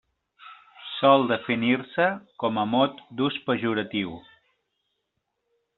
Sol 0.91 1.25
definir-se 1.31 2.07
com 2.45 2.59
a 2.63 2.65
mot 2.73 3.05
d'ús 3.21 3.39
pejoratiu. 3.51 4.19